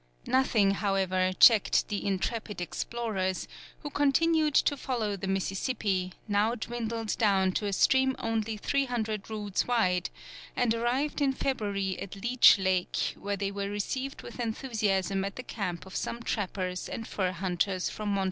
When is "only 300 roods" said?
8.17-9.67